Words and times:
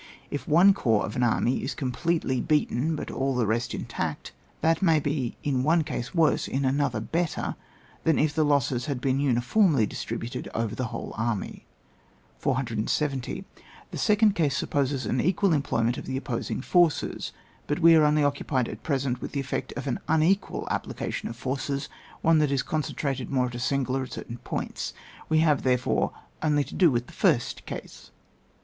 If 0.31 0.47
one 0.47 0.73
corps 0.73 1.05
of 1.05 1.15
an 1.15 1.21
army 1.21 1.61
is 1.63 1.75
com 1.75 1.91
pletely 1.91 2.47
beaten 2.47 2.95
but 2.95 3.11
all 3.11 3.35
the 3.35 3.45
rest 3.45 3.75
intact, 3.75 4.31
that 4.61 4.81
may 4.81 4.99
be 4.99 5.37
in 5.43 5.61
one 5.61 5.83
case 5.83 6.15
worse, 6.15 6.47
in 6.47 6.65
another 6.65 6.99
better 6.99 7.55
than 8.03 8.17
if 8.17 8.33
the 8.33 8.43
losses 8.43 8.87
had 8.87 8.99
been 8.99 9.19
uni 9.19 9.39
fonnly 9.41 9.87
distributed 9.87 10.49
over 10.55 10.73
the 10.73 10.85
whole 10.85 11.13
army. 11.17 11.67
470. 12.39 13.45
The 13.91 13.97
second 13.99 14.33
case 14.33 14.57
supposes 14.57 15.01
<zra 15.03 15.13
e^t^a/ 15.35 15.53
employment 15.53 15.99
of 15.99 16.07
the 16.07 16.17
opposing 16.17 16.61
forces; 16.61 17.31
but 17.67 17.77
we 17.77 17.93
are 17.93 18.03
only 18.03 18.23
occupied 18.23 18.67
at 18.69 18.81
present 18.81 19.21
with 19.21 19.33
.the 19.33 19.39
effect 19.39 19.71
of 19.73 19.85
an 19.85 19.99
tfnequal 20.09 20.67
application 20.69 21.29
of 21.29 21.35
forces, 21.35 21.89
one 22.23 22.39
that 22.39 22.49
is 22.51 22.63
concentrated 22.63 23.29
more 23.29 23.45
at 23.45 23.53
a 23.53 23.59
single 23.59 23.95
or 23.97 24.01
at 24.05 24.13
certain 24.13 24.39
points; 24.39 24.95
we 25.29 25.41
have, 25.41 25.61
therefore, 25.61 26.11
only 26.41 26.63
to 26.63 26.73
do 26.73 26.89
with 26.89 27.05
the 27.05 27.13
first 27.13 27.67
case. 27.67 28.09